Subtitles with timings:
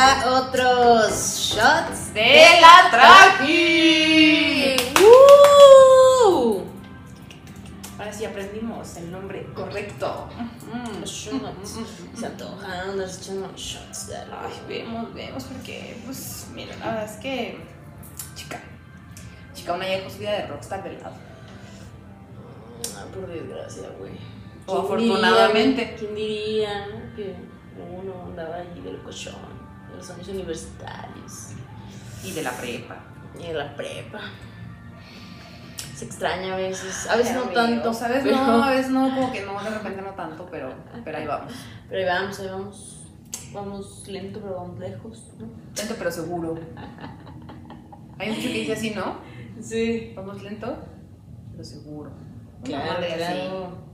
[0.00, 1.10] a otros
[1.56, 4.76] shots de la Traqui.
[5.02, 6.62] ¡Uh!
[7.98, 10.28] Ahora sí aprendimos el nombre correcto.
[10.72, 11.78] Mm, Los shots.
[12.14, 13.20] Se antojan unos
[13.56, 14.36] shots de algo.
[14.40, 17.58] Ay, vemos, vemos, porque, pues, mira, la verdad es que,
[18.36, 18.60] chica,
[19.52, 21.16] chica, una ya su vida de rockstar de lado.
[22.96, 24.12] Ah, por desgracia, güey.
[24.66, 25.84] O ¿Quién diría, afortunadamente.
[25.84, 25.96] güey?
[25.96, 27.16] ¿Quién diría, no?
[27.16, 27.34] Que
[27.78, 29.57] uno andaba allí del cochón
[29.98, 31.50] los años universitarios
[32.24, 32.96] Y de la prepa.
[33.40, 34.20] y en la prepa.
[35.94, 37.88] Se extraña a veces, a veces no tanto.
[37.88, 40.72] A veces pero- no, a veces no, como que no, de repente no tanto, pero,
[41.04, 41.52] pero ahí vamos.
[41.88, 42.94] Pero ahí vamos, ahí vamos.
[43.52, 45.46] Vamos lento, pero vamos lejos, ¿no?
[45.76, 46.58] Lento pero seguro.
[48.18, 49.16] Hay mucho que dice así, ¿no?
[49.60, 50.12] Sí.
[50.14, 50.76] Vamos lento,
[51.52, 52.10] pero seguro.
[52.62, 53.87] Claro, claro.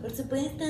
[0.00, 0.64] Por supuesto.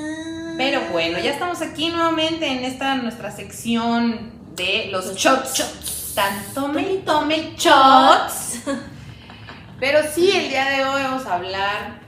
[0.57, 6.13] Pero bueno, ya estamos aquí nuevamente en esta nuestra sección de los shots.
[6.15, 8.61] Tan tome y tome shots.
[9.81, 12.01] Pero sí, el día de hoy vamos a hablar.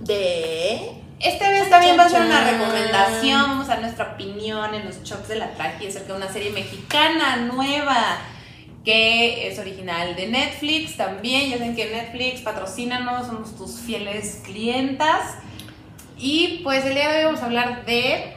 [0.00, 0.92] De.
[1.18, 3.42] Esta vez también va a ser una recomendación.
[3.42, 6.50] Vamos a dar nuestra opinión en los shots de la traje acerca de una serie
[6.50, 8.18] mexicana nueva
[8.84, 11.50] que es original de Netflix también.
[11.50, 15.34] Ya saben que Netflix, patrocínanos, somos tus fieles clientas.
[16.20, 18.36] Y pues el día de hoy vamos a hablar de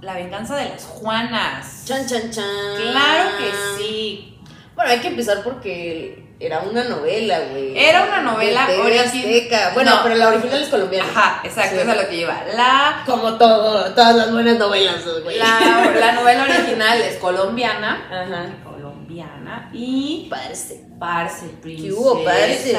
[0.00, 1.82] La venganza de las Juanas.
[1.86, 2.44] Chan, chan, chan.
[2.76, 4.38] Claro que sí.
[4.74, 7.76] Bueno, hay que empezar porque era una novela, güey.
[7.76, 9.70] Era una novela De TV origi- Azteca.
[9.74, 10.02] Bueno, No.
[10.02, 11.08] pero la original es colombiana.
[11.10, 11.80] Ajá, exacto, Sí.
[11.82, 12.42] eso es lo que lleva.
[12.54, 15.38] La, Como todo, todas las buenas novelas, güey.
[15.38, 18.06] la, la novela original es colombiana.
[18.10, 18.46] Ajá.
[18.62, 20.85] Colombiana y Parece.
[20.98, 21.94] Parce, princesa.
[22.00, 22.74] hubo, parce?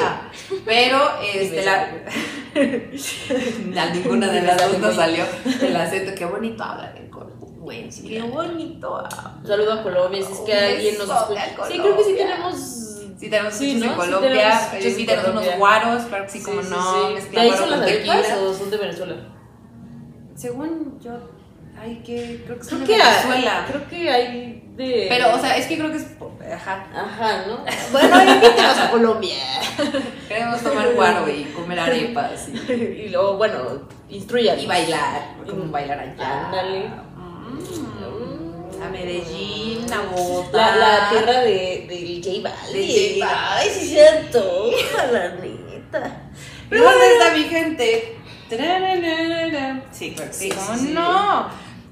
[0.64, 0.98] Pero,
[1.34, 1.88] este, la...
[3.82, 5.24] A ninguna de las dos nos salió
[5.62, 6.12] el acento.
[6.16, 7.30] Qué bonito habla el Colo.
[7.38, 8.08] Güey, sí.
[8.08, 9.04] Qué bonito.
[9.40, 11.44] Un saludo a Colombia, si es que alguien nos escucha.
[11.68, 12.26] Sí, creo que sí Colombia.
[12.26, 12.56] tenemos.
[13.18, 13.84] Sí, tenemos Sí, ¿no?
[13.84, 14.30] en Sí Colombia.
[14.30, 15.48] tenemos Sí, en tenemos Colombia.
[15.50, 17.08] unos guaros, claro que sí, como sí, no.
[17.20, 17.28] sí.
[17.30, 18.12] ¿De ahí guaro son con las tequila.
[18.14, 19.14] arepas o son de Venezuela?
[20.34, 21.10] Según yo,
[21.80, 23.64] ay, que creo que Creo que, Venezuela.
[23.64, 25.06] hay, creo que hay de.
[25.08, 26.06] Pero, o sea, es que creo que es.
[26.54, 26.86] Ajá.
[26.94, 27.64] Ajá, ¿no?
[27.92, 29.36] Bueno, invítenos a Colombia.
[30.28, 34.58] Queremos tomar guaro y comer arepas y, y luego, bueno, instruyan.
[34.58, 35.34] y bailar.
[35.48, 36.46] Como bailar allá.
[36.46, 36.88] Ándale.
[37.16, 38.82] Mm.
[38.82, 40.76] A Medellín, a Bogotá.
[40.76, 43.22] La, la tierra de, del J Balvin.
[43.24, 46.22] Ay, sí antoja, la neta.
[46.70, 48.14] ¿Y dónde está mi gente?
[48.50, 48.56] Sí,
[50.14, 50.48] claro que sí.
[50.48, 50.92] Sí, ¿Cómo sí, sí.
[50.94, 51.48] no?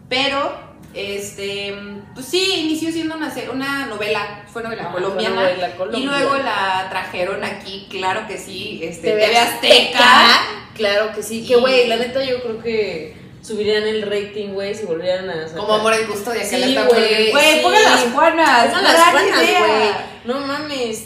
[0.09, 0.53] Pero,
[0.94, 1.75] este,
[2.15, 5.34] pues sí, inició siendo una, una novela, fue novela Ajá, colombiana.
[5.34, 6.05] fue novela colombiana.
[6.05, 10.41] Y luego la trajeron aquí, claro que sí, este, TV TV Azteca.
[10.75, 11.41] Claro que sí.
[11.41, 15.49] Y- Que, güey, la neta yo creo que subirían el rating, güey, si volvieran a
[15.49, 15.61] sacar.
[15.61, 17.31] Como Amor en Custodia, que Sí, la güey.
[17.31, 18.67] Güey, pongan las Juanas.
[18.67, 19.67] Pongan no las idea.
[19.67, 19.91] güey.
[20.25, 21.05] No mames.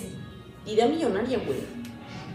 [0.67, 1.59] Idea millonaria, güey.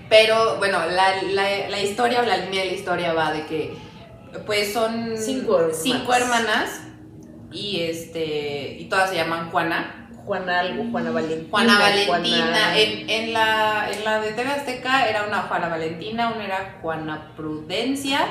[0.09, 3.73] Pero bueno, la, la, la historia o la línea de la historia va de que
[4.45, 5.79] pues son Cinco hermanas.
[5.81, 6.81] cinco hermanas
[7.51, 10.01] y este y todas se llaman Juana.
[10.25, 11.49] Juana algo, Juana Valentina.
[11.51, 12.37] Juana Valentina.
[12.37, 16.79] Juana- En, en la, en la de TV Azteca era una Juana Valentina, una era
[16.81, 18.21] Juana Prudencia,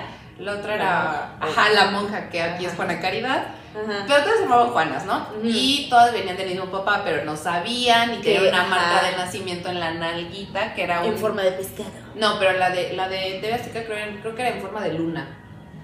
[0.41, 1.39] la otra era Ajá.
[1.41, 3.45] ajá, la monja que aquí es Juana Caridad.
[3.75, 4.05] Ajá.
[4.09, 5.27] Pero todas se llamaban Juanas, ¿no?
[5.45, 9.69] Y todas venían del mismo papá, pero no sabían y Que, una marca de nacimiento
[9.69, 11.13] en la nalguita, que era un...
[11.13, 11.91] En forma de pescado.
[12.17, 14.95] No, pero la de, la de TV Azteca creo, creo que era en forma de
[14.95, 15.29] luna.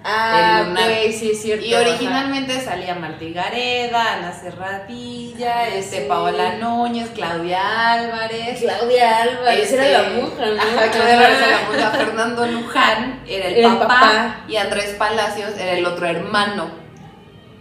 [0.03, 1.65] Ah, ok, sí es cierto.
[1.65, 6.07] Y originalmente salía Martí Gareda, Ana Serradilla, Ah, este, sí.
[6.09, 7.93] Paola Núñez, Claudia.
[7.93, 8.61] Álvarez.
[8.61, 10.63] Claudia Álvarez este, era la monja, ¿no?
[10.63, 11.91] Ajá, Claudia Álvarez era la monja.
[11.91, 14.37] Fernando Luján era el, papá, papá.
[14.49, 16.71] y Andrés Palacios era el otro hermano.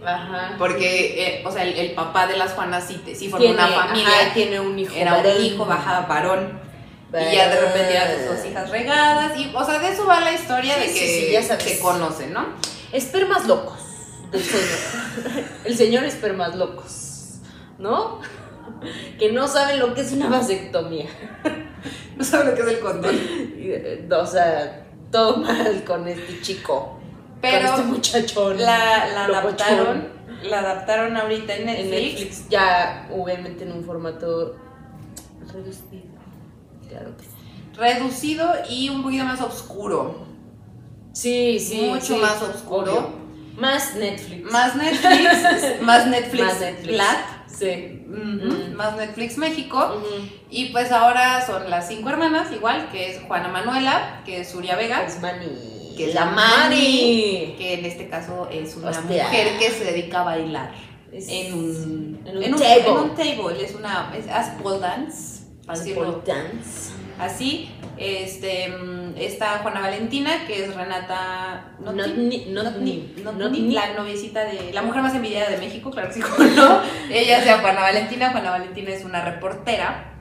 [0.04, 0.52] Ajá.
[0.56, 3.68] Porque, eh, o sea, el, el papá de las Juanas sí, sí formó Tiene, una
[3.68, 4.08] familia.
[4.08, 4.94] ajá, tiene un hijo.
[4.96, 6.69] era un hijo, bajaba varón.
[7.12, 9.36] Y ya de repente eran sus dos hijas regadas.
[9.36, 11.64] Y, o sea, de eso va la historia Sí, de sí, que sí, ya sabes.
[11.64, 12.46] se conocen, ¿no?
[12.92, 13.80] Espermas locos
[14.38, 15.44] señor.
[15.64, 17.38] El señor espermas locos.
[17.78, 18.20] ¿No?
[19.18, 21.06] Que no saben lo que es una vasectomía.
[22.16, 23.18] No saben lo que es el condón.
[23.18, 27.00] Eh, O sea, todo mal con este chico.
[27.40, 28.58] Pero con este muchachón.
[28.60, 30.06] la, adaptaron.
[30.42, 31.84] La adaptaron ahorita en Netflix.
[31.86, 32.48] en Netflix.
[32.50, 34.54] Ya, obviamente, en un formato
[35.50, 36.09] reducido.
[36.90, 37.30] Claro que sí.
[37.76, 40.26] Reducido y un poquito más oscuro.
[41.12, 41.88] Sí, sí.
[41.90, 42.92] Mucho sí, más oscuro.
[42.92, 43.20] obvio.
[43.58, 44.50] Más Netflix.
[44.50, 45.80] Más Netflix.
[45.82, 46.44] más Netflix.
[46.44, 47.04] Más Netflix.
[47.58, 48.04] Sí.
[48.74, 50.02] Más Netflix México.
[50.50, 54.76] Y pues ahora son las cinco hermanas, igual, que es Juana Manuela, que es Surya
[54.76, 55.94] Vega, Es Mani.
[55.96, 59.24] que es la Mani, que en este caso es una Hostia.
[59.24, 60.72] mujer que se dedica a bailar.
[61.12, 62.86] Es- en un, en un en table.
[62.86, 65.29] en un table, es una, es as pole dance,
[66.26, 66.92] dance.
[67.18, 67.70] así.
[67.96, 74.80] Este, mm, está Juana Valentina, que es Renata Notni, Notni- Notni- la noviecita de la
[74.80, 76.80] mujer más envidiada de México, claro que sí, ¿cómo no.
[77.10, 78.30] Ella sea Juana Valentina.
[78.30, 80.14] Juana Valentina es una reportera,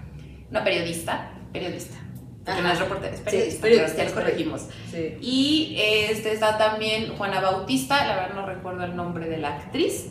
[0.52, 1.96] una periodista, periodista.
[2.44, 4.62] Porque no es reportera, es Sí, periodista, periodista, pero ya corregimos.
[4.92, 5.18] Sí.
[5.22, 10.08] Y este está también Juana Bautista, la verdad no recuerdo el nombre de la actriz,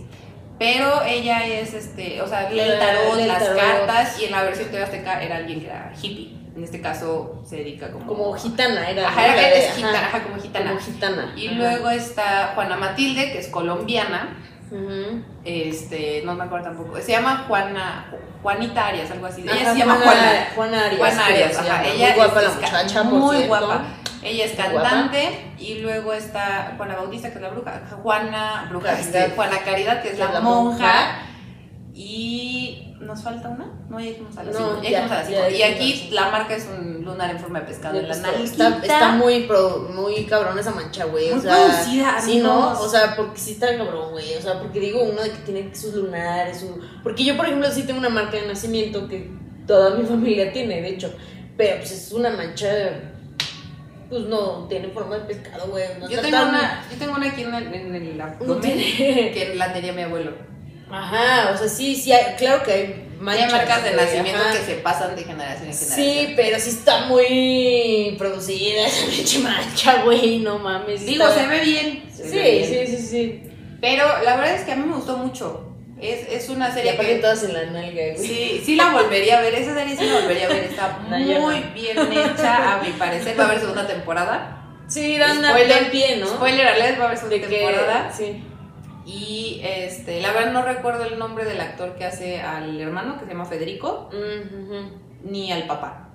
[0.58, 3.58] pero ella es este, o sea, lee el tarot, el las tarot.
[3.58, 6.36] cartas y en la versión de Azteca era alguien que era hippie.
[6.56, 9.08] En este caso se dedica como Como gitana era.
[9.08, 10.70] Ajá, era es gitana, ajá, como gitana.
[10.70, 11.32] Como gitana.
[11.36, 11.56] Y ajá.
[11.56, 14.36] luego está Juana Matilde, que es colombiana.
[14.70, 15.22] Ujú.
[15.48, 16.98] Este, no me acuerdo tampoco.
[17.00, 18.06] Se llama Juana
[18.42, 19.42] Juanita Arias, algo así.
[19.42, 20.48] Ella Ajá, se llama Juana.
[20.54, 20.98] Juana Arias.
[20.98, 21.84] Juana Arias, se ajá.
[21.86, 23.48] Ella muy guapa es la muchacha, por muy cierto.
[23.48, 23.82] guapa.
[24.22, 24.88] Ella es Muy guapa.
[24.90, 29.16] cantante y luego está Juana Bautista, que es la bruja, Juana, bruja, Caridad.
[29.22, 30.70] este, Juana Caridad, que es Que la, la monja.
[30.70, 31.18] monja.
[33.08, 35.28] Nos falta una, no, ya dijimos a las No, cinco, ya ya, dijimos a las
[35.30, 35.56] ya cinco.
[35.58, 38.50] Y aquí la marca es un lunar en forma de pescado en la Está, nariz.
[38.52, 41.30] está, está muy, pro, muy cabrón esa mancha, güey.
[41.30, 42.72] O Muy sea, producida, Sí, ¿no?
[42.78, 44.34] O sea, porque sí está cabrón, güey.
[44.34, 46.60] O sea, porque digo uno de que tiene sus lunares.
[46.60, 46.78] Su...
[47.02, 49.30] Porque yo, por ejemplo, sí tengo una marca de nacimiento que
[49.66, 51.10] toda mi familia tiene, de hecho.
[51.56, 52.68] Pero pues es una mancha.
[54.10, 55.84] Pues no, tiene forma de pescado, güey.
[56.00, 59.52] No Yo tengo, tan- una, yo tengo una aquí en el, en el abdomen que
[59.56, 60.32] la tenía mi abuelo.
[60.90, 63.44] Ajá, o sea, sí, sí, hay- claro que hay manchas.
[63.46, 64.52] Hay marcas de nacimiento ajá.
[64.52, 65.96] que se pasan de generación en generación.
[66.26, 71.04] Sí, pero sí está muy producida esa pinche mancha, güey, no mames.
[71.04, 72.02] Digo, está- se ve bien.
[72.10, 72.86] Sí, se ve bien.
[72.86, 73.42] sí, sí, sí.
[73.80, 75.64] Pero la verdad es que a mí me gustó mucho.
[76.00, 77.18] Es, es una Y serie aparte que.
[77.20, 78.16] todas en la nalga, güey.
[78.18, 79.54] Sí, sí la volvería a ver.
[79.54, 80.64] Esa serie sí la volvería a ver.
[80.64, 81.74] Está No, muy no.
[81.74, 83.38] bien hecha, a mi parecer.
[83.38, 84.54] Va a haber segunda temporada.
[84.86, 86.26] Sí, dan Spoiler, dan pie, ¿no?
[86.28, 88.12] Spoiler alert, va a haber segunda de que, temporada.
[88.16, 88.42] sí.
[89.08, 93.24] Y este, la verdad no recuerdo el nombre del actor que hace al hermano, que
[93.24, 94.10] se llama Federico,
[95.24, 96.10] ni al papá.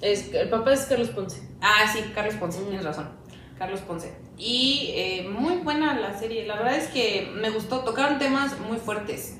[0.00, 1.42] Es, el papá es Carlos Ponce.
[1.60, 3.10] Ah, sí, Carlos Ponce, tienes razón.
[3.58, 4.16] Carlos Ponce.
[4.38, 6.46] Y eh, muy buena la serie.
[6.46, 7.80] La verdad es que me gustó.
[7.80, 9.36] Tocaron temas muy fuertes.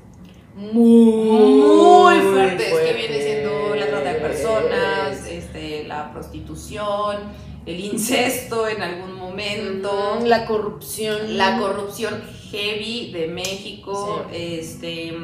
[0.55, 2.75] Muy fuertes.
[2.75, 7.17] Que viene siendo la trata de personas, este, la prostitución,
[7.65, 10.19] el incesto en algún momento.
[10.25, 11.39] La corrupción.
[11.39, 14.27] La corrupción heavy de México.
[14.33, 15.17] Este.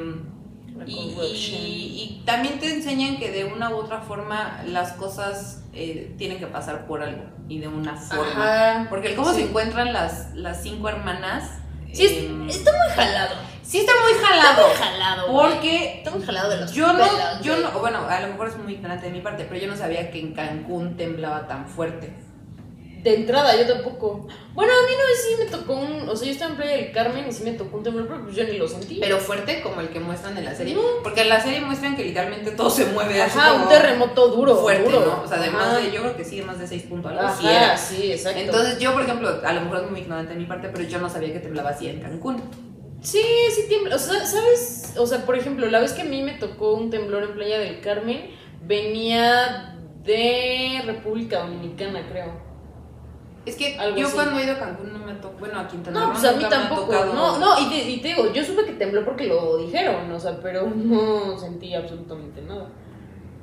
[0.87, 1.61] Y, corruption.
[1.63, 6.39] y- y también te enseñan que de una u otra forma las cosas eh, tienen
[6.39, 8.33] que pasar por algo y de una forma.
[8.73, 8.87] Ajá.
[8.91, 9.37] Porque el cómo Sí.
[9.37, 11.51] se encuentran las, las cinco hermanas.
[11.93, 13.35] Sí, em, está muy jalado.
[13.63, 14.63] sí está muy jalado.
[14.77, 15.33] jalado.
[15.33, 15.47] güey.
[15.53, 18.49] Porque Está muy jalado de los yo no, pelos, yo no, bueno, a lo mejor
[18.49, 21.67] es muy ignorante de mi parte, pero yo no sabía que en Cancún temblaba tan
[21.69, 22.13] fuerte.
[23.05, 24.27] De entrada, yo tampoco.
[24.55, 26.09] Bueno, a mí no sí me tocó un.
[26.09, 28.25] O sea, yo estaba en Playa del Carmen y sí me tocó un temblor, pero
[28.25, 28.99] pues yo ni lo sentí.
[28.99, 30.75] Pero fuerte como el que muestran en la serie.
[30.75, 30.81] No.
[31.03, 34.57] Porque en la serie muestran que literalmente todo se mueve así Ajá, un terremoto duro.
[34.57, 35.05] fuerte, duro.
[35.05, 35.23] ¿no?
[35.23, 35.77] O sea, además Ajá.
[35.81, 37.77] de, yo creo que sí, de más de 6 puntos algo sí Ajá, era.
[37.77, 38.41] sí, exacto.
[38.41, 40.99] Entonces yo, por ejemplo, a lo mejor es muy ignorante de mi parte, pero yo
[40.99, 42.43] no sabía que temblaba así en Cancún.
[43.03, 43.23] Sí,
[43.55, 43.97] sí tiembla.
[43.97, 44.95] O sea, ¿sabes?
[44.97, 47.59] O sea, por ejemplo, la vez que a mí me tocó un temblor en Playa
[47.59, 48.31] del Carmen,
[48.63, 52.44] venía de República Dominicana, creo.
[53.47, 54.15] Es que Algo yo así.
[54.15, 56.33] cuando he ido a Cancún no me tocó, bueno, a Quintana No, Roo pues a
[56.33, 56.87] mí nunca me ha tampoco.
[56.93, 57.13] tocado.
[57.15, 60.19] No, no, y te, y te digo, yo supe que tembló porque lo dijeron, o
[60.21, 62.71] sea, pero no sentí absolutamente nada.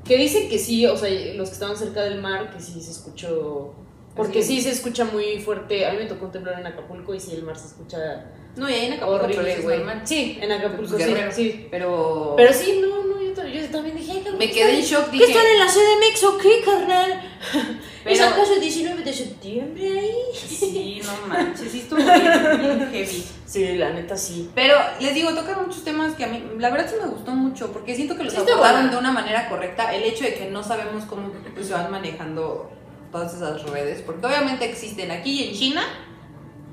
[0.03, 2.91] Que dicen que sí, o sea, los que estaban cerca del mar, que sí se
[2.91, 3.75] escuchó.
[4.15, 4.55] Porque Sí.
[4.55, 5.86] sí se escucha muy fuerte.
[5.86, 8.25] A mí me tocó un temblor en Acapulco y sí, el mar se escucha
[8.58, 9.77] No, y ahí en Acapulco horrible, es güey.
[9.77, 10.01] normal.
[10.03, 11.31] Sí, en Acapulco sí, Guerrero.
[11.31, 11.67] sí.
[11.72, 14.74] Pero, Pero sí, no, no, yo, también- yo también dije, ay, cabrón, me ¿qué quedé
[14.74, 17.22] en están- shock, ¿Qué dije, están en la CDMX o qué, carnal?
[18.03, 20.12] Pero- ¿Es acaso el 19 de septiembre ahí?
[20.34, 22.15] sí, no manches, sí estuvo bien,
[22.62, 23.25] bien heavy.
[23.46, 24.50] Sí, la neta sí.
[24.55, 27.72] Pero les digo, tocan muchos temas que a mí, la verdad sí me gustó mucho,
[27.72, 29.93] porque siento que los Sí, abordaron de una manera correcta.
[29.93, 32.72] El hecho de que no sabemos cómo pues, se van manejando
[33.12, 35.84] todas esas redes, porque obviamente existen aquí y en China,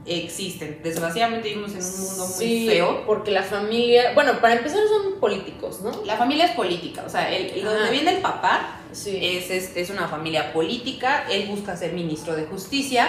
[0.06, 0.80] existen.
[0.82, 3.04] Desgraciadamente vivimos en un mundo muy Sí, feo.
[3.06, 5.90] porque la familia, bueno, para empezar son políticos, ¿no?
[6.04, 9.18] La familia es política, o sea, el, el donde viene el papá Sí.
[9.21, 13.09] es, es, es una familia política, él busca ser ministro de justicia,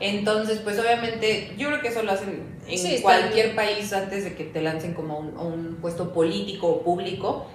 [0.00, 4.34] entonces pues obviamente yo creo que eso lo hacen en Sí, cualquier país antes de
[4.34, 7.46] que te lancen como a un, puesto político o público,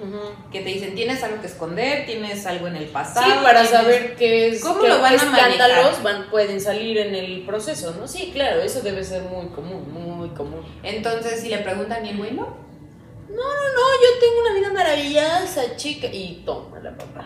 [0.52, 3.44] que te dicen tienes algo que esconder, tienes algo en el Sí, pasado.
[3.44, 5.52] para tienes- saber qué es, ¿Cómo qué, lo van qué a manejar?
[5.52, 8.08] escándalos van, pueden salir en el proceso, ¿no?
[8.08, 10.62] Sí, claro, eso debe ser muy común, muy común.
[10.84, 12.70] Entonces si le preguntan y el güey no,
[13.30, 16.08] No, yo tengo una vida maravillosa, chica.
[16.08, 17.26] Y toma la papá.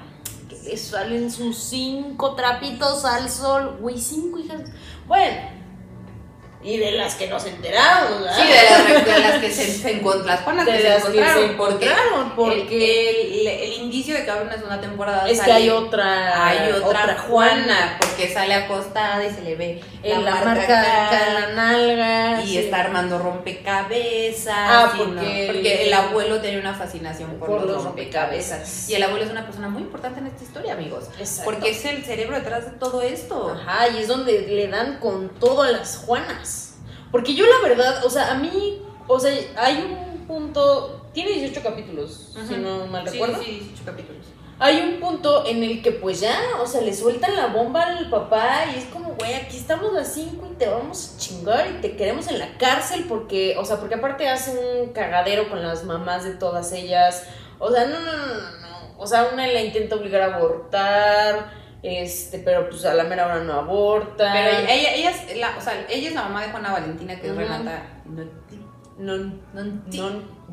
[0.64, 3.78] Le salen sus cinco trapitos al sol.
[3.82, 4.62] Güey, cinco hijas.
[5.08, 5.42] Bueno,
[6.64, 8.36] Y de las que nos enteramos, ¿verdad?
[8.38, 11.04] Sí, de las, de las que se, se encont- las Juanas De que se las
[11.04, 11.58] que se encontraron.
[11.58, 15.52] porque encontraron, porque el, el, el indicio de que habrá una segunda temporada es que
[15.52, 16.48] hay otra.
[16.48, 21.48] hay otra, Juana, porque sale acostada y se le ve En la marca en la
[21.54, 22.42] nalga.
[22.44, 22.58] y sí.
[22.60, 24.54] está armando rompecabezas.
[24.58, 28.52] Ah, porque no, porque el abuelo tenía una fascinación por, Por los, los rompecabezas.
[28.60, 28.90] rompecabezas.
[28.90, 31.06] Y el abuelo es una persona muy importante en esta historia, amigos.
[31.20, 31.52] Exacto.
[31.52, 33.50] Porque es el cerebro detrás de todo esto.
[33.62, 36.53] Ajá, y es donde le dan con todo a las Juanas.
[37.14, 41.62] Porque yo la verdad, o sea, a mí, o sea, hay un punto, tiene 18
[41.62, 43.44] capítulos, si no mal Sí, recuerdo.
[43.44, 44.26] Sí, 18 capítulos.
[44.58, 48.10] Hay un punto en el que pues ya, o sea, le sueltan la bomba al
[48.10, 51.82] papá y es como, güey, aquí estamos las 5 y te vamos a chingar y
[51.82, 55.84] te queremos en la cárcel porque, o sea, porque aparte hacen un cagadero con las
[55.84, 57.28] mamás de todas ellas.
[57.60, 58.96] O sea, no, no, no, no, no.
[58.98, 63.40] O sea, una la intenta obligar a abortar, este, pero pues a la mera hora
[63.44, 64.32] no aborta.
[64.34, 67.20] Pero ella, ella, ella es la, o sea, ella es la mamá de Juana Valentina,
[67.20, 67.36] que es.
[67.36, 68.60] Renata Notti.
[68.98, 69.18] No,
[69.54, 70.00] Nonti.
[70.00, 70.10] no,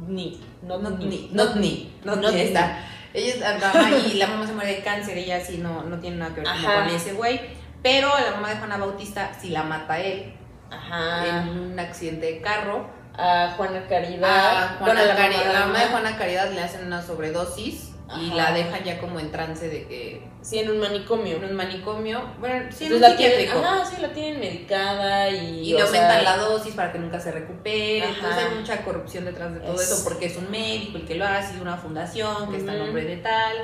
[0.08, 2.40] ni, no, Notni, ni, Notni, Notni, Notni.
[2.40, 2.78] ahí está.
[3.12, 5.98] Ella es la mamá y la mamá se muere de cáncer, ella sí no, no
[5.98, 7.40] tiene nada que ver con ese güey.
[7.82, 10.32] Pero la mamá de Juana Bautista sí la mata a él
[10.70, 11.26] Ajá.
[11.26, 12.88] en un accidente de carro.
[13.16, 14.62] A Juana Caridad.
[14.64, 15.90] A Juana Bueno, la Cari- mamá de la mamá de Ana.
[15.90, 18.34] Juana Caridad le hacen una sobredosis y Ajá.
[18.34, 21.36] la dejan ya como en trance de que Sí, en un manicomio.
[21.36, 25.28] en un manicomio, bueno, sí, en Entonces un la tienen, ajá, sí, la tienen medicada
[25.30, 25.60] y.
[25.70, 28.02] Y le aumentan sea, la dosis para que nunca se recupere.
[28.04, 28.14] Ajá.
[28.16, 31.14] Entonces hay mucha corrupción detrás de todo Es- eso porque es un médico el que
[31.14, 33.56] lo hace, y una fundación que está a nombre de tal.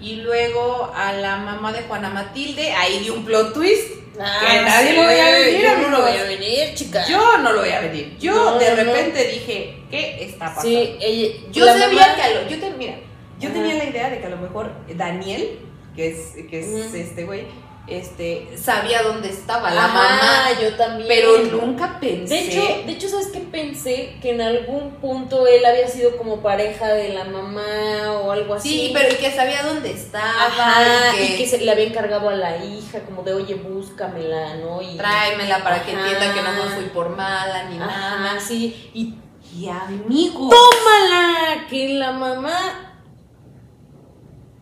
[0.00, 3.96] Y luego a la mamá de Juana Matilde, ahí dio un plot twist.
[4.18, 7.06] Ah, que nadie sí, lo veía venir, Yo no lo voy a venir, chica.
[7.06, 8.16] Yo no lo voy a venir.
[8.18, 8.92] Yo No, de no, no.
[8.92, 10.68] repente dije, ¿qué está pasando?
[10.68, 11.36] Sí, ella.
[11.50, 12.94] Yo sabía mamá- que a lo, yo te, mira,
[13.40, 15.58] yo tenía la idea de que a lo mejor Daniel,
[15.96, 17.46] que es, que es este güey,
[17.86, 21.08] este, sabía dónde estaba la Ajá, mamá, yo también.
[21.08, 22.34] pero nunca pensé.
[22.34, 24.16] De hecho, de hecho, ¿sabes qué pensé?
[24.22, 28.68] Que en algún punto él había sido como pareja de la mamá o algo así.
[28.68, 32.28] sí, pero y que sabía dónde estaba, Ajá, y y que, se le había encargado
[32.28, 34.80] a la hija, como de, oye, búscamela, ¿no?
[34.82, 38.38] Y, tráemela para que entienda que no me fui por mala ni nada.
[38.38, 38.90] sí.
[38.94, 39.14] Y
[39.58, 40.48] Y amigo.
[40.48, 42.89] tómala, que la mamá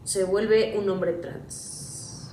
[0.09, 2.31] se vuelve un hombre trans.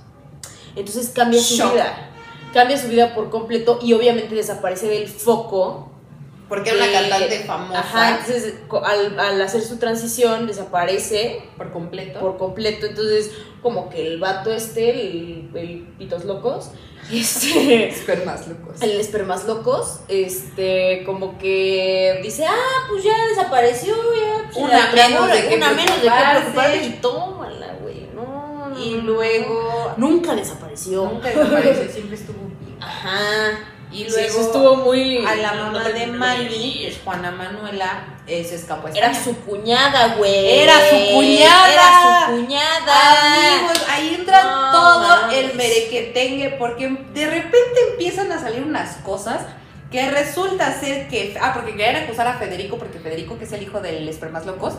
[0.76, 2.10] Entonces cambia su vida.
[2.54, 5.92] Cambia su vida por completo y obviamente desaparece del foco.
[6.48, 12.20] Porque era una cantante famosa Ajá, entonces al, al hacer su transición desaparece por completo.
[12.20, 12.86] por completo.
[12.86, 16.70] Entonces, como que el vato este, el, el pitos locos,
[17.12, 17.88] este.
[17.88, 18.80] espermas locos.
[18.80, 24.44] El espermas locos, este, como que dice, ah, pues ya desapareció, ya.
[24.44, 26.86] pues, Una menos de qué una menos de qué preocuparse.
[26.86, 28.06] y tómala, güey.
[28.14, 29.94] No, no, Y luego.
[29.96, 31.04] Nunca desapareció.
[31.06, 32.38] nunca desapareció, siempre estuvo.
[32.80, 33.72] Ajá.
[33.96, 35.24] Y Sí, luego eso estuvo muy.
[35.26, 39.14] a la mamá de no Manny, que es Juana Manuela, eh, se escapó a Era
[39.14, 40.60] su cuñada, güey.
[40.60, 41.72] Era su cuñada.
[41.72, 43.56] Era su cuñada.
[43.56, 45.38] Amigos, ahí entra No todo mames.
[45.38, 49.40] el merequetengue porque de repente empiezan a salir unas cosas
[49.90, 53.62] que resulta ser que ah porque querían acusar a Federico porque Federico que es el
[53.62, 54.74] hijo del espermas locos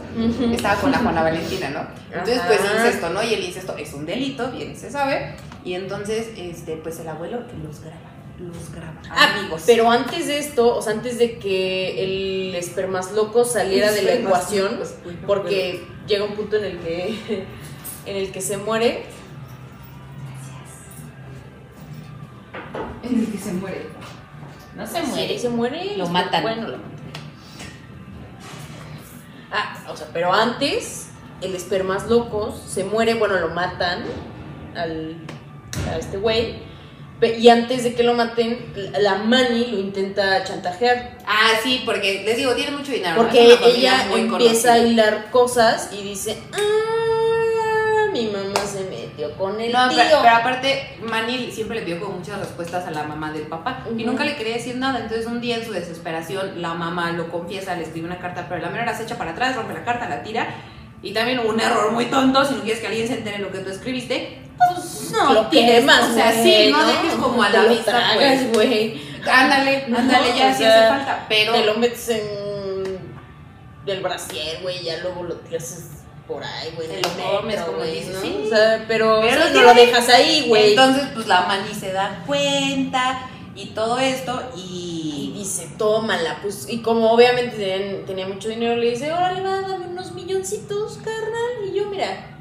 [0.51, 1.87] estaba con la Juana Valentina, ¿no?
[2.11, 2.47] Entonces Ajá.
[2.47, 3.23] pues incesto, ¿no?
[3.23, 5.33] Y el incesto es un delito, bien se sabe,
[5.63, 7.95] y entonces este pues el abuelo los graba,
[8.39, 9.01] los graba.
[9.09, 9.63] Ah, amigos.
[9.65, 14.13] Pero antes de esto, o sea, antes de que el espermas loco saliera de la
[14.13, 17.45] ecuación, locos, uy, no porque llega un punto en el que
[18.05, 19.05] en el que se muere.
[23.03, 23.87] En el que se muere.
[24.75, 25.39] No se muere.
[25.39, 25.97] Se muere.
[25.97, 26.43] Lo matan.
[26.43, 26.91] Bueno, lo matan.
[29.51, 31.09] Ah, o sea, pero antes
[31.41, 34.03] el espermas locos se muere, bueno, lo matan
[34.75, 35.15] al
[35.89, 36.61] a este güey.
[37.19, 38.59] Y antes de que lo maten,
[38.99, 41.17] la Manny lo intenta chantajear.
[41.25, 43.15] Ah, sí, porque les digo, tiene mucho dinero.
[43.15, 49.71] Porque ella empieza a hilar cosas y dice, ah, mi mamá se metió con el
[49.71, 49.97] No, tío.
[49.97, 53.83] pero, pero aparte, Manny siempre le pidió como muchas respuestas a la mamá del papá
[53.97, 54.99] y nunca le quería decir nada.
[54.99, 58.61] Entonces, un día en su desesperación, la mamá lo confiesa, le escribe una carta, pero
[58.61, 60.47] la menor se echa para atrás, rompe la carta, la tira.
[61.01, 63.59] Y también un error muy tonto, si no quieres que alguien se entere lo que
[63.59, 67.63] tú escribiste, pues no, lo tienes, quemas, o sea, sí, no, dejes como a la
[67.65, 68.53] vista, pues.
[68.53, 69.01] güey.
[69.29, 71.53] Ándale, ándale, ya sí hace falta, pero...
[71.53, 72.99] Te lo metes en
[73.85, 75.83] el brasier, güey, ya luego lo tiras
[76.27, 76.87] por ahí, güey.
[76.87, 78.21] Te lo comes, como dices, ¿no?
[78.21, 78.41] sí.
[78.45, 80.71] O sea, pero, no lo dejas ahí, güey.
[80.71, 85.39] Entonces, pues la Manny se da cuenta y todo esto Y y...
[85.39, 90.11] dice, tómala, pues, y como obviamente tenía mucho dinero, le dice, órale, va, dame unos
[90.11, 92.36] milloncitos, carnal, y yo, mira,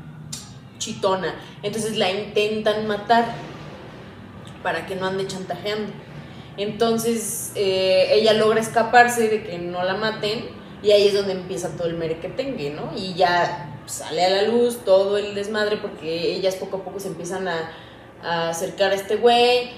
[0.87, 1.35] chitona.
[1.63, 3.25] Entonces la intentan matar
[4.63, 5.93] para que no ande chantajeando.
[6.57, 10.47] Entonces eh, ella logra escaparse de que no la maten
[10.83, 12.93] y ahí es donde empieza todo el merequetengue, ¿no?
[12.97, 17.09] Y ya sale a la luz todo el desmadre porque ellas poco a poco se
[17.09, 17.71] empiezan a,
[18.23, 19.71] a acercar a este güey,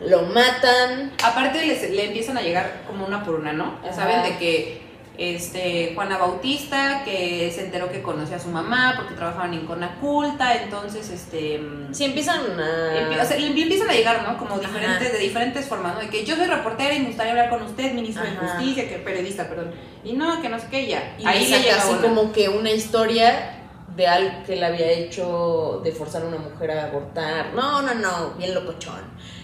[0.00, 1.12] lo matan.
[1.22, 3.78] Aparte les- le empiezan a llegar como una por una, ¿no?
[3.84, 4.00] Ya Ajá.
[4.00, 4.82] saben de que
[5.20, 10.62] este, Juana Bautista, que se enteró que conocía a su mamá porque trabajaban en Conaculta,
[10.62, 11.58] entonces este...
[11.58, 13.22] mm, Sí, empiezan a...
[13.22, 14.38] o sea, empiezan a llegar, ¿no?
[14.38, 15.12] Como diferentes, Ajá.
[15.12, 16.00] de diferentes formas, ¿no?
[16.00, 18.30] De que yo soy reportera y me gustaría hablar con usted, ministro de.
[18.30, 19.72] Justicia, que periodista, perdón.
[20.02, 21.14] Y no, que no sé qué, ya.
[21.18, 22.00] Y Ahí saca llega así una.
[22.00, 23.58] como que una historia
[23.94, 27.52] de algo que le había hecho de forzar a una mujer a abortar.
[27.52, 29.02] No, no, no, bien locochón.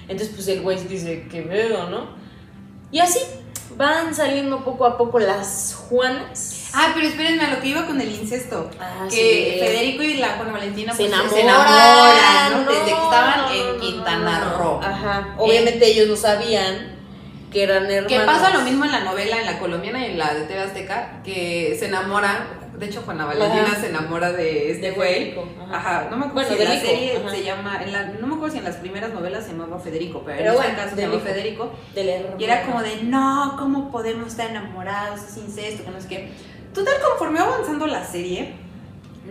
[0.09, 2.17] Entonces, pues el güey dice, que veo, ¿no?
[2.91, 3.19] Y así
[3.77, 6.71] van saliendo poco a poco las Juanas.
[6.73, 8.71] Ah, pero espérenme a lo que iba con el incesto.
[8.81, 9.61] Ah, que sí.
[9.61, 12.61] Federico y la Juana Valentina se pues, enamoran, enamoran, ¿no?
[12.61, 14.55] no, Desde que estaban no, en Quintana.
[14.59, 14.81] Roo.
[14.83, 15.35] Ajá.
[15.39, 16.97] Obviamente ellos no sabían
[17.53, 18.09] que eran hermanos.
[18.09, 20.61] Que pasa lo mismo en la novela, en la colombiana y en la de TV
[20.61, 22.66] Azteca, que se enamoran.
[22.79, 23.81] De hecho, Juana Valentina Ajá.
[23.81, 25.15] se enamora de este güey.
[25.15, 25.77] Federico, ajá.
[25.79, 26.09] Ajá.
[26.11, 27.31] no me acuerdo Bueno, si en la serie ajá.
[27.31, 30.23] se llama, en la- no me acuerdo si en las primeras novelas se llamaba Federico,
[30.25, 31.21] pero, Pero en bueno, este caso se Lico.
[31.21, 31.73] Federico.
[32.39, 35.21] Y era como de, no, ¿cómo podemos estar enamorados?
[35.23, 36.29] Es incesto, que no sé qué.
[36.75, 38.53] Total, conforme va avanzando la serie,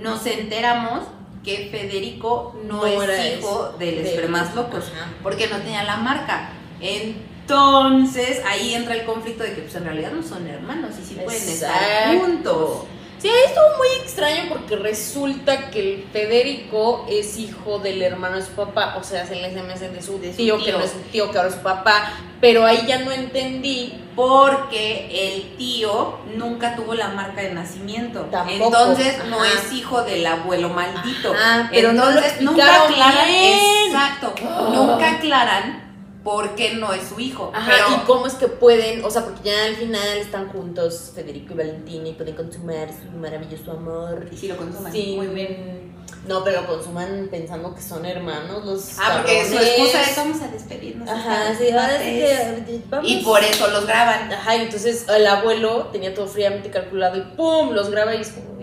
[0.02, 1.04] nos enteramos
[1.44, 6.50] que Federico no, es hijo del de- Espermas Locos, porque no tenía la marca.
[6.82, 11.14] Entonces, ahí entra el conflicto de que pues, en realidad no son hermanos y sí
[11.24, 12.86] pueden estar juntos.
[13.26, 18.52] Sí, estuvo muy extraño porque resulta que el Federico es hijo del hermano de su
[18.52, 21.00] papá, o sea, se les hace de su De su tío, que no es su
[21.12, 24.00] tío, que ahora es su papá, pero ahí ya no entendí.
[24.16, 28.22] Porque el tío nunca tuvo la marca de nacimiento.
[28.32, 31.34] Tampoco, Entonces no es hijo del abuelo maldito.
[31.34, 33.28] Ajá, pero no lo Entonces nunca aclaran.
[33.28, 33.60] bien.
[33.88, 34.34] Exacto.
[34.72, 35.85] Nunca aclaran
[36.26, 37.52] por qué no es su hijo.
[37.54, 41.12] Ajá, pero y cómo es que pueden, o sea, porque ya al final están juntos
[41.14, 44.28] Federico y Valentina y pueden consumar su maravilloso amor.
[44.32, 44.92] Y si lo consuman.
[44.92, 45.94] Sí, Muy bien.
[46.28, 50.42] No, pero lo consuman pensando que son hermanos los Ah, porque su excusa es vamos
[50.42, 51.08] a despedirnos.
[51.08, 52.02] Ajá, sí, ahora vez".
[52.02, 53.10] es que vamos.
[53.10, 54.34] Y por eso los graban.
[54.34, 57.72] Ajá, y entonces el abuelo tenía todo fríamente calculado y ¡pum!
[57.72, 58.55] Los graba y es como,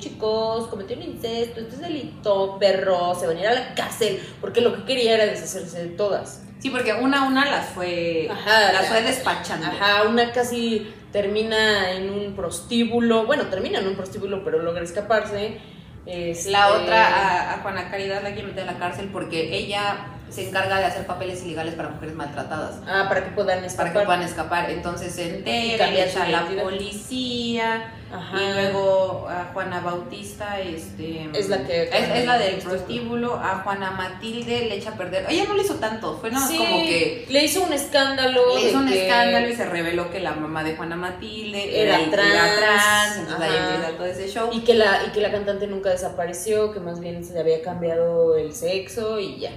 [0.00, 4.20] chicos, cometió un incesto, esto es delito, perro, se van a ir a la cárcel,
[4.40, 6.42] porque lo que quería era deshacerse de todas.
[6.58, 9.66] Sí, porque una a una las fue, Ajá, las la- fue despachando.
[9.66, 15.58] Ajá, una casi termina en un prostíbulo, bueno, termina en un prostíbulo, pero logra escaparse.
[16.06, 20.06] Este, La otra, a, a Juana Caridad la quiere meter a la cárcel porque ella
[20.30, 22.76] se encarga de hacer papeles ilegales para mujeres maltratadas.
[22.86, 23.92] Ah, para que puedan Para escapar.
[23.92, 24.70] que puedan escapar.
[24.70, 27.94] Entonces se Y entera, echa a la policía.
[28.12, 28.42] Ajá.
[28.42, 31.30] Y luego a Juana Bautista, este.
[31.32, 33.34] Es la que- Es, es la del prostíbulo.
[33.36, 35.26] A Juana Matilde le echa a perder.
[35.28, 37.26] Ella no le hizo tanto, fue nada más Sí, como que.
[37.28, 38.42] le hizo un escándalo.
[38.56, 42.10] Le hizo un escándalo y se reveló que la mamá de Juana Matilde Era era,
[42.10, 44.48] trans, era trans, entonces ahí empieza todo ese show.
[44.52, 47.62] Y que, la, y que la cantante nunca desapareció, que más bien se le había
[47.62, 49.50] cambiado el sexo y ya.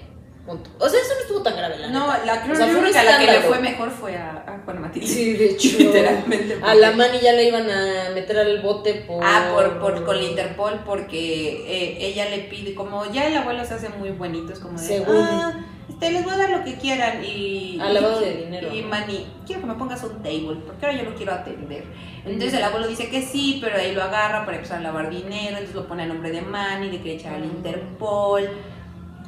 [0.45, 0.69] Punto.
[0.77, 2.25] O sea, eso no estuvo tan grave, la No, neta.
[2.25, 4.43] la, creo O sea, fue un única a la que le fue mejor fue a,
[4.45, 5.08] a Juana Matilde.
[5.08, 5.77] Sí, de hecho.
[5.77, 6.60] Literalmente.
[6.62, 9.23] A la Mani ya le iban a meter al bote por.
[9.23, 13.63] Ah, por, por, con la Interpol, porque eh, ella le pide, como ya el abuelo
[13.63, 15.15] se hace muy bonito, es como de, Según.
[15.15, 17.77] ah, este, les voy a dar lo que quieran y...
[17.82, 18.82] Al lavado de dinero, Y.
[18.82, 21.86] Manny, quiero que me pongas un table, porque ahora yo lo quiero atender.
[22.25, 25.51] Entonces el abuelo dice que sí, pero ahí lo agarra para empezar a lavar dinero,
[25.51, 28.49] entonces lo pone a nombre de Manny, le quiere echar al Interpol.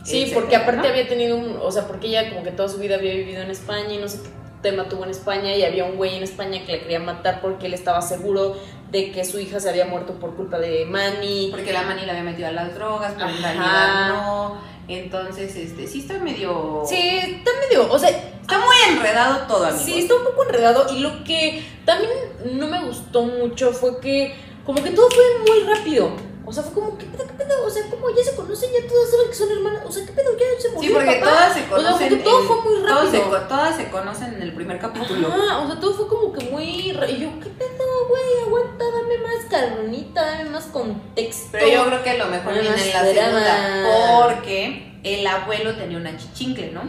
[0.05, 0.87] Sí, etcétera, porque aparte ¿no?
[0.87, 1.57] había tenido un.
[1.61, 4.07] O sea, porque ella como que toda su vida había vivido en España y no
[4.07, 4.29] sé qué
[4.61, 7.65] tema tuvo en España y había un güey en España que la quería matar porque
[7.65, 8.55] él estaba seguro
[8.91, 11.49] de que su hija se había muerto por culpa de Manny.
[11.51, 14.75] Porque la Manny la había metido a las drogas, pero en realidad no.
[14.87, 16.83] Entonces, este, sí está medio...
[16.87, 17.91] Sí, está medio.
[17.91, 18.11] O sea,
[18.45, 19.85] Está muy enredado todo, amigos.
[19.85, 22.11] Sí, está un poco enredado y lo que también
[22.53, 26.11] no me gustó mucho fue que como que todo fue muy rápido.
[26.47, 27.65] O sea, fue como, ¿qué pedo, qué pedo?
[27.65, 29.81] O sea, como ya se conocen, ya todas saben que son hermanas.
[29.85, 30.31] O sea, ¿qué pedo?
[30.37, 31.31] Ya se murió Sí, porque papá.
[31.31, 32.09] todas se O sea, conocen.
[32.09, 33.41] porque todo fue muy todas se rápido.
[33.47, 35.27] todas se conocen en el primer capítulo.
[35.27, 36.63] Ajá, o sea, todo fue como que muy...
[36.63, 38.23] Y yo, ¿qué pedo, güey?
[38.45, 41.49] Aguanta, dame más carnita, dame más contexto.
[41.51, 44.23] Pero yo creo que lo mejor viene en la segunda.
[44.23, 46.81] Porque el abuelo tenía una chichincle, ¿no?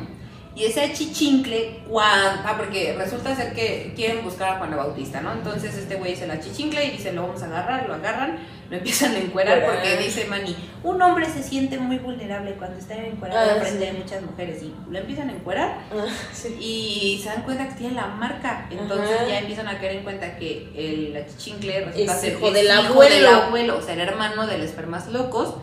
[0.55, 5.33] Y ese chichincle, cuando, ah, porque resulta ser que quieren buscar a Juana Bautista, ¿no?
[5.33, 8.39] Entonces este güey dice la chichincle y dice, lo vamos a agarrar, lo agarran,
[8.71, 12.95] lo empiezan a encuerar porque dice Manny, un hombre se siente muy vulnerable cuando está
[12.97, 13.93] encuerado Ah, frente sí.
[13.93, 16.57] de muchas mujeres y lo empiezan a encuerar Ah, sí.
[16.61, 18.67] y se dan cuenta que tiene la marca.
[18.71, 19.29] Entonces Ajá.
[19.29, 22.67] ya empiezan a caer en cuenta que el la chichincle resulta Es ser hijo del
[22.67, 23.15] hijo abuelo.
[23.15, 25.55] del abuelo, o sea, era hermano de los espermas locos.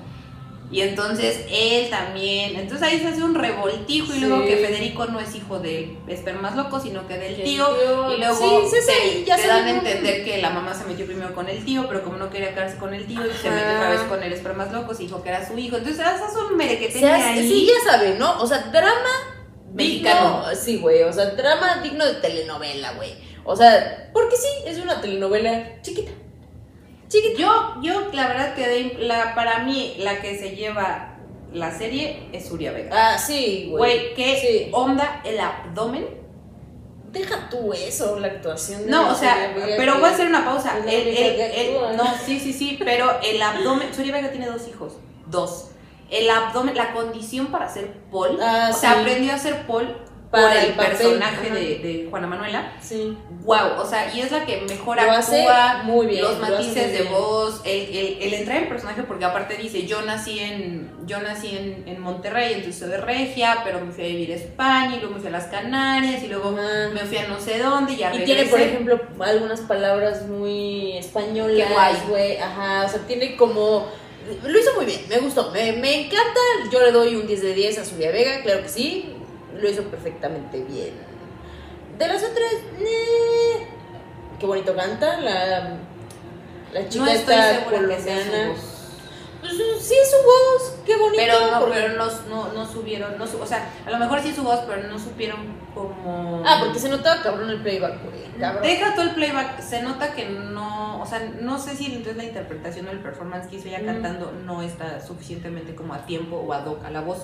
[0.73, 2.55] Y entonces él también.
[2.57, 4.13] Entonces ahí se hace un revoltijo.
[4.13, 7.65] Y luego que Federico no es hijo de espermas locos, sino que del tío.
[7.67, 10.73] tío- Y luego Sí, sí, sí, te, ya te dan a entender que la mamá
[10.73, 13.31] se metió primero con el tío, pero como no quería quedarse con el tío, y
[13.33, 15.77] se metió otra vez con el espermas locos y dijo que era su hijo.
[15.77, 16.57] Entonces, esas son
[17.13, 17.47] hace- ahí.
[17.47, 18.41] sí, ya saben, ¿no?
[18.41, 18.91] O sea, drama
[19.73, 20.45] Mexicano.
[20.47, 20.55] digno.
[20.61, 21.03] Sí, güey.
[21.03, 23.13] O sea, drama digno de telenovela, güey.
[23.45, 26.11] O sea, porque sí, es una telenovela chiquita.
[27.13, 27.39] Chiquita.
[27.39, 31.09] Yo, yo la verdad que la, para mí la que se lleva
[31.53, 32.89] la serie es Surya Vega.
[33.13, 33.97] Ah, sí, güey.
[33.99, 34.69] Güey, ¿qué Sí.
[34.73, 36.07] onda el abdomen?
[37.11, 40.27] Deja tú eso, la actuación de No, o sea, Vega pero que- voy a hacer
[40.27, 40.79] una pausa.
[40.79, 44.93] El- el- el- no, sí, sí, sí, pero el abdomen, Surya Vega tiene dos hijos,
[45.27, 45.69] dos.
[46.09, 48.99] El abdomen, la condición para ser Paul, Ah, o sea, sí.
[49.01, 49.95] aprendió a ser Paul
[50.33, 52.73] Para por el, personaje de, de Juana Manuela.
[52.81, 53.15] Sí.
[53.43, 56.91] Wow, o sea, y es la que mejor Lo hace actúa, muy bien, los matices
[56.91, 57.13] de bien.
[57.13, 61.55] voz, el, el, el entrar en personaje, porque aparte dice, yo nací en, yo nací
[61.55, 64.99] en, en Monterrey, entonces soy de Regia, pero me fui a vivir a España, y
[65.01, 67.97] luego me fui a las Canarias, y luego me fui a no sé dónde, y
[67.97, 72.37] ya Y tiene, por ejemplo, algunas palabras muy españolas, güey.
[72.37, 73.87] Ajá, o sea, tiene como...
[74.41, 76.39] Lo hizo muy bien, me gustó, me, me encanta.
[76.71, 79.12] Yo le doy un 10 de 10 a Surya Vega, claro que sí.
[79.63, 80.93] Lo hizo perfectamente bien.
[81.97, 83.65] De las otras, eh,
[84.39, 85.77] qué bonito canta la,
[86.73, 88.49] la chica no esta colombiana.
[88.49, 88.59] voz.
[89.39, 91.23] Pues, sí, su voz, qué bonito.
[91.25, 94.33] Pero no, porque- pero no, no, no subieron, no o sea, a lo mejor sí
[94.33, 95.39] su voz, pero no supieron
[95.73, 96.43] como...
[96.45, 98.23] Ah, porque se notaba cabrón el playback, güey.
[98.39, 98.63] Cabrón.
[98.63, 102.23] Deja todo el playback, se nota que no, o sea, no sé si entonces la
[102.23, 103.85] interpretación o el performance que hizo ella Mm.
[103.85, 107.19] cantando no está suficientemente como a tiempo o ad hoc a la voz.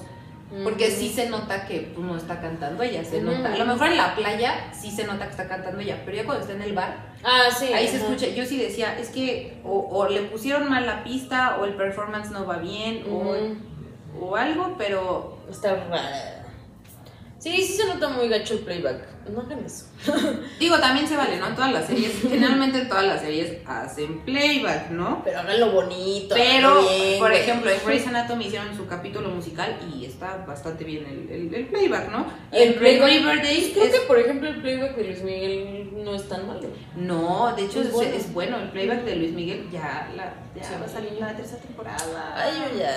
[0.63, 3.53] Porque sí se nota que pues, no está cantando ella, se nota.
[3.53, 6.25] A lo mejor en la playa sí se nota que está cantando ella, pero ya
[6.25, 7.71] cuando está en el bar, Ah, sí.
[7.71, 8.27] ahí se escucha.
[8.27, 12.31] Yo sí decía, es que o, o le pusieron mal la pista, o el performance
[12.31, 13.35] no va bien, o,
[14.19, 16.45] o algo, pero Está rara.
[17.39, 19.18] Sí, sí se nota muy gacho el playback.
[19.31, 19.85] No hagan eso.
[20.59, 21.47] digo, también se vale, ¿no?
[21.47, 25.21] En todas las series, generalmente en todas las series hacen playback, ¿no?
[25.23, 26.33] Pero háganlo bonito.
[26.35, 31.05] Pero, bien, por ejemplo, en Grey's Anatomy hicieron su capítulo musical y está bastante bien
[31.05, 32.25] el, el- el playback, ¿no?
[32.51, 36.27] El playback- Riverdale Creo es- que, por ejemplo, el playback de Luis Miguel no es
[36.27, 36.67] tan malo.
[36.95, 38.15] No, de hecho Es es, bueno.
[38.15, 38.57] es bueno.
[38.59, 40.73] El playback de Luis Miguel ya, la, ya Sí.
[40.79, 42.33] va a salir la tercera temporada.
[42.35, 42.95] Ay, yo ya.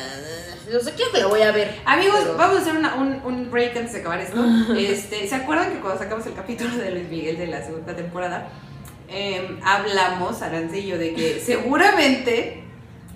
[0.72, 1.80] No sé, quiero que lo voy a ver.
[1.84, 4.42] Amigos, Pero- vamos a hacer una- un, un break antes de acabar esto.
[4.78, 8.48] Este, ¿Se acuerdan que cuando sacamos el capítulo de Luis Miguel de la segunda temporada,
[9.08, 12.62] em, hablamos, yo, de que seguramente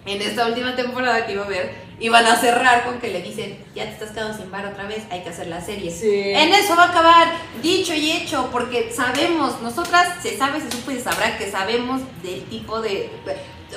[0.07, 3.59] en esta última temporada que iba a ver, iban a cerrar con que le dicen,
[3.75, 5.91] ya te estás quedando sin bar otra vez, hay que hacer la serie.
[5.91, 6.31] Sí.
[6.35, 7.29] En eso va a acabar,
[7.63, 12.01] dicho y hecho, porque sabemos, nosotras se sabe, se supo y se sabrá que sabemos
[12.23, 13.11] del tipo de...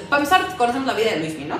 [0.09, 1.57] Para empezar, conocemos la vida de Luismi, ¿no?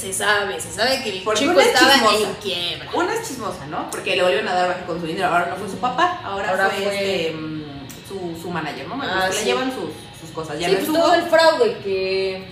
[0.00, 2.16] Se sabe, se sabe que el Porque chico estaba chismosa.
[2.28, 2.90] en quiebra.
[2.94, 3.90] Una es chismosa, ¿no?
[3.90, 5.28] Porque le volvieron a dar baje con su dinero.
[5.28, 6.94] Ahora no fue su papá, ahora, Ahora fue, fue-
[7.26, 7.62] este, mm,
[8.08, 8.98] su, su manager, ¿no?
[9.02, 9.38] Ah, sí.
[9.40, 10.58] le llevan sus, sus cosas.
[10.58, 12.44] Ya sí, no pues todo el fraude que.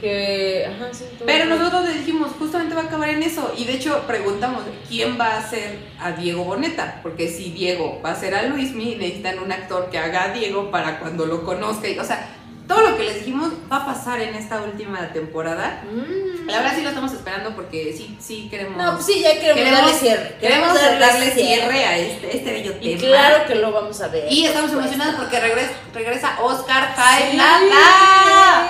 [0.00, 0.66] que.
[0.66, 1.04] Ajá, sí.
[1.24, 3.52] Pero nosotros le dijimos, justamente va a acabar en eso.
[3.56, 7.00] Y de hecho preguntamos, ¿quién va a hacer a Diego Boneta?
[7.02, 10.70] Porque si Diego va a ser a Luismi, necesitan un actor que haga a Diego
[10.70, 11.88] para cuando lo conozca.
[11.88, 12.28] Y, o sea,
[12.66, 15.84] todo lo que les dijimos va a pasar en esta última temporada.
[15.92, 16.31] Mm.
[16.46, 18.76] La verdad sí lo estamos esperando porque sí, sí queremos...
[18.76, 20.36] No, pues sí, ya queremos, Queremos- darle cierre.
[20.40, 23.08] Queremos darle cierre a este, este bello Y tema.
[23.08, 24.30] claro que lo vamos a ver.
[24.32, 27.00] Y estamos emocionados porque regresa, regresa Oscar Sí.
[27.02, 28.68] Jailata.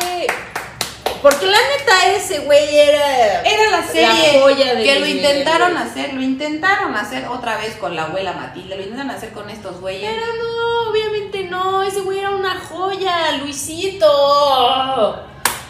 [1.22, 3.42] Porque la neta, ese güey era.
[3.42, 7.94] Era la serie joya de que lo intentaron hacer, lo intentaron hacer otra vez con
[7.94, 10.10] la abuela Matilde, lo intentaron hacer con estos güeyes.
[10.12, 11.82] Pero no, obviamente no.
[11.84, 15.24] Ese güey era una joya, Luisito.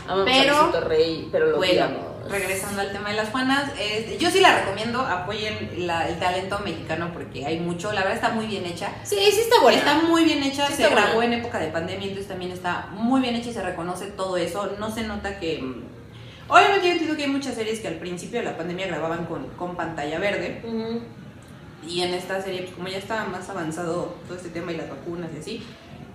[0.06, 2.30] Amamos Pero- a Luisito Rey, pero lo Bueno, odiamos.
[2.30, 3.70] regresando al tema de las Juanas,
[4.18, 8.28] yo sí la recomiendo, apoyen la- el talento mexicano porque hay mucho, la verdad está
[8.30, 8.92] muy bien hecha.
[9.04, 9.78] Sí, sí está buena.
[9.78, 11.34] Está muy bien hecha, Sí se grabó buena.
[11.36, 14.72] en época de pandemia, entonces también está muy bien hecha y se reconoce todo eso.
[14.78, 15.60] No se nota que.
[15.62, 15.92] mm,
[16.48, 19.46] Obviamente yo entiendo que hay muchas series que al principio de la pandemia grababan con,
[19.56, 20.60] con pantalla verde.
[21.88, 24.88] Y en esta serie, pues como ya estaba más avanzado todo este tema y las
[24.90, 25.62] vacunas y así,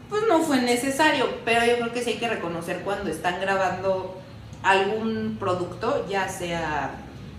[0.09, 1.27] pues no fue necesario.
[1.45, 4.19] Pero yo creo que sí hay que reconocer cuando están grabando
[4.63, 6.91] algún producto, ya sea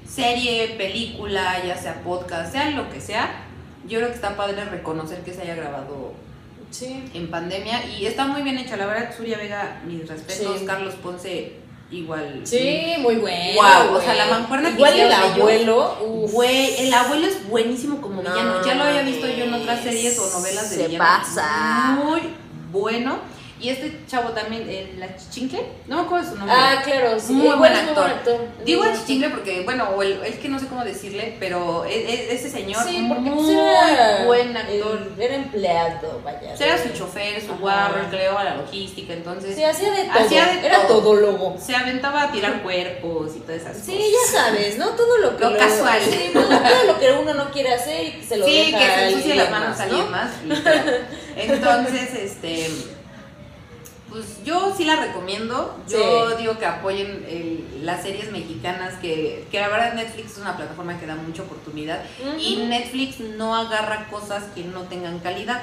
[0.07, 3.45] serie, película, ya sea podcast, sea lo que sea.
[3.87, 6.13] Yo creo que está padre reconocer que se haya grabado
[6.71, 7.03] Sí.
[7.15, 8.77] en pandemia y está muy bien hecha.
[8.77, 10.61] La verdad, Surya Vega, mis respetos.
[10.61, 10.67] Sí.
[10.67, 11.53] Carlos Ponce,
[11.91, 12.43] igual.
[12.45, 13.55] Sí, muy bueno.
[13.55, 15.97] Guau, o sea, la mancuerna que Igual el abuelo.
[16.31, 18.65] Güey, el abuelo es buenísimo como No villano.
[18.67, 21.05] Ya lo había visto yo en otras series o novelas de se villano.
[21.05, 21.99] pasa.
[22.05, 22.21] Muy
[22.71, 23.19] bueno.
[23.61, 26.55] Y este chavo también, el, la chichincle, no me acuerdo su nombre.
[26.57, 27.33] Ah, claro, sí.
[27.33, 28.39] Muy buen es muy actor.
[28.65, 28.85] Digo
[29.35, 32.85] porque, bueno, o el, es que no sé cómo decirle, pero e- e- ese señor,
[32.87, 35.09] Sí, porque muy pues, era buen actor.
[35.17, 36.55] el- era empleado, vaya.
[36.55, 40.25] Era su chofer, su guarro, le daba la logística, entonces Sí, hacía de todo.
[40.25, 41.01] Hacía de era todo.
[41.01, 41.57] todólogo.
[41.59, 44.07] se aventaba a tirar cuerpos y todas esas Sí, cosas.
[44.13, 44.91] ya sabes, ¿no?
[44.91, 45.99] Todo lo que Lo casual.
[46.09, 46.45] Sí, todo
[46.87, 49.37] lo que uno no quiere hacer y se lo Sí, deja que se a alguien
[49.37, 50.31] las manos a alguien más.
[50.45, 51.09] literal.
[51.39, 52.69] Entonces, este.
[54.11, 55.79] Pues yo sí la recomiendo.
[55.87, 56.37] Yo Sí.
[56.39, 60.99] digo que apoyen el- las series mexicanas, que, que la verdad Netflix es una plataforma
[60.99, 62.03] que da mucha oportunidad.
[62.39, 65.63] Y Netflix no agarra cosas que no tengan calidad.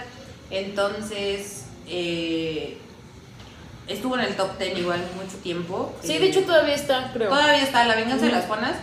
[0.52, 2.78] Entonces, eh,
[3.88, 5.94] estuvo en el top 10 igual mucho tiempo.
[6.04, 7.30] Sí, Eh, de hecho todavía está, creo.
[7.30, 8.76] Todavía está La Venganza de las Juanas.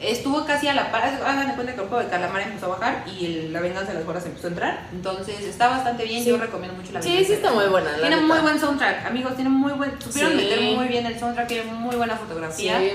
[0.00, 1.02] Estuvo casi a la par.
[1.04, 3.94] Hagan cuenta que el juego de calamar empezó a bajar y el- La Venganza de
[3.98, 4.88] las Juanas empezó a entrar.
[4.92, 6.22] Entonces está bastante bien.
[6.22, 6.30] Sí.
[6.30, 7.26] Yo recomiendo mucho La Sí, Venganza.
[7.26, 7.90] sí de está muy buena.
[7.92, 8.26] la Tiene neta.
[8.28, 9.34] muy buen soundtrack, amigos.
[9.34, 10.00] Tiene muy buen.
[10.00, 10.36] Supieron Sí.
[10.38, 11.48] meter muy bien el soundtrack.
[11.48, 12.78] Tiene muy buena fotografía.
[12.78, 12.90] Sí.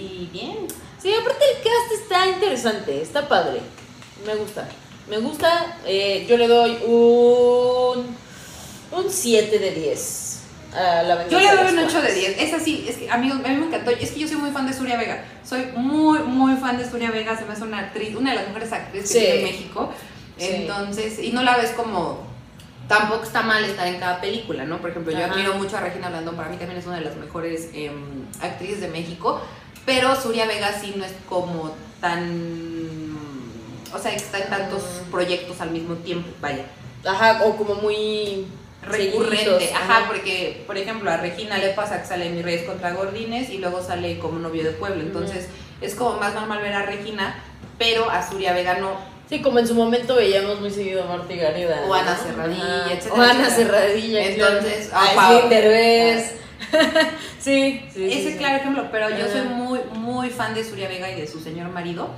[0.00, 0.66] Y bien.
[1.02, 3.60] Sí, aparte el cast está interesante, está padre.
[4.26, 4.68] Me gusta.
[5.08, 5.76] Me gusta.
[5.84, 8.26] eh, yo le doy un.
[8.92, 10.25] Un 7 de 10
[10.76, 12.14] a la Yo le de doy un 8 de Juanas.
[12.14, 12.38] 10.
[12.42, 13.90] Es así, es que, amigos, a mí me encantó.
[13.90, 15.24] Es que yo soy muy fan de Surya Vega.
[15.48, 17.36] Soy muy, muy fan de Surya Vega.
[17.36, 19.18] Se me hace una actriz, una de las mejores actrices Sí.
[19.20, 19.90] tiene México.
[20.38, 20.48] Sí.
[20.50, 22.26] Entonces, y no la ves como.
[22.88, 24.78] Tampoco está mal estar en cada película, ¿no?
[24.78, 25.32] Por ejemplo, yo Ajá.
[25.32, 26.36] admiro mucho a Regina Blandón.
[26.36, 29.40] Para mí también es una de las mejores em, actrices de México.
[29.84, 33.16] Pero Surya Vega sí no es como tan.
[33.92, 35.10] O sea, está en tantos Mm.
[35.10, 36.28] proyectos al mismo tiempo.
[36.40, 36.64] Vaya
[37.04, 38.46] Ajá, o como muy.
[38.82, 43.50] Recurrente, ajá, porque por ejemplo a Regina le pasa que sale Mis Reyes contra Gordines
[43.50, 45.48] y luego sale como novio de pueblo, entonces
[45.80, 47.34] es como más normal ver a Regina,
[47.78, 49.16] pero a Zuria Vega no.
[49.28, 51.82] Sí, como en su momento veíamos muy seguido a Marta y Gareda.
[51.86, 52.22] O Ana ¿no?
[52.22, 52.92] Serradilla, Ajá.
[52.92, 53.48] etcétera, O Ana.
[54.24, 55.06] Entonces, claro.
[55.18, 55.48] ah, a.
[55.48, 56.32] Derbez.
[57.40, 58.04] sí, sí.
[58.12, 58.38] Ese sí.
[58.38, 61.70] claro ejemplo, pero yo soy muy muy fan de Zuria Vega y de su señor
[61.70, 62.08] marido.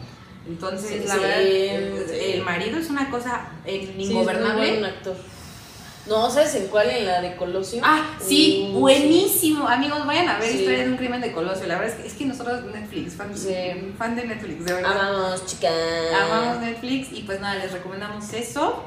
[0.46, 4.70] Entonces, Sí, la verdad, el, el marido es una cosa es muy ingobernable.
[4.72, 5.16] buen actor.
[6.08, 6.88] No, ¿sabes en cuál?
[6.88, 7.80] En la de Colosio.
[7.84, 9.68] Ah, sí, Uh, buenísimo.
[9.68, 10.58] Amigos, vayan a ver Sí.
[10.58, 11.66] Historia de un crimen de Colosio.
[11.66, 13.54] La verdad es que, es que nosotros Netflix, fan, Sí.
[13.98, 14.92] fan de Netflix, de verdad.
[15.10, 15.72] Amamos, chicas.
[16.22, 18.82] Amamos Netflix y pues nada, les recomendamos eso.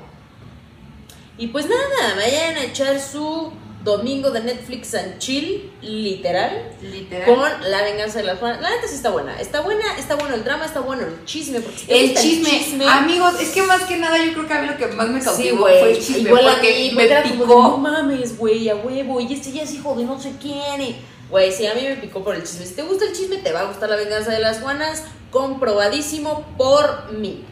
[1.38, 3.52] Y pues nada, vayan a echar su
[3.84, 7.26] domingo de Netflix and chill, literal, Literal.
[7.26, 8.62] con La venganza de las Juanas.
[8.62, 9.40] La neta sí está buena.
[9.42, 11.62] Está buena, está bueno el drama, está bueno el chisme.
[11.62, 12.86] Porque si El chisme.
[12.88, 15.20] amigos, es que más que nada yo creo que a mí lo que más me
[15.20, 15.80] Sí, cautivó güey.
[15.80, 16.30] fue el chisme.
[16.30, 17.78] Igual a porque mí, me como de, no picó.
[17.78, 19.20] mames, güey, a huevo.
[19.20, 20.96] Y este ya es hijo de no sé quién.
[21.30, 22.66] Güey, sí, a mí me picó por el chisme.
[22.66, 25.04] Si te gusta el chisme, te va a gustar la venganza de las Juanas.
[25.32, 27.44] Comprobadísimo por mí.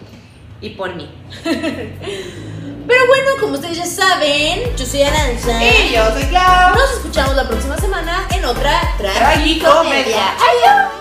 [0.61, 1.09] Y por mí.
[2.89, 5.63] Pero bueno, como ustedes ya saben, yo soy Aranza.
[5.63, 6.73] Y yo soy Clau.
[6.73, 10.33] Nos escuchamos la próxima semana en otra Tragicomedia.
[10.33, 10.98] Adiós.